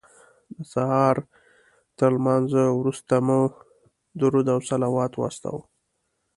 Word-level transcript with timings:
د 0.55 0.57
سهار 0.73 1.15
تر 1.97 2.09
لمانځه 2.17 2.63
وروسته 2.79 3.13
مو 3.27 3.39
درود 4.19 4.47
او 4.53 4.59
صلوات 4.69 5.11
واستاوه. 5.15 5.63